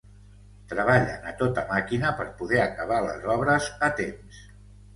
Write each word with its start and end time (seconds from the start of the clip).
Treballen 0.71 1.27
a 1.31 1.33
tota 1.41 1.65
màquina 1.73 2.15
per 2.23 2.27
poder 2.41 2.63
acabar 2.65 2.99
les 3.07 3.31
obres 3.37 3.71
a 3.91 3.95
temps. 4.05 4.45